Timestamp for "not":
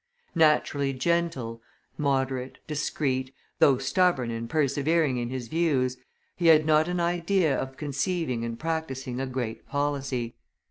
6.65-6.87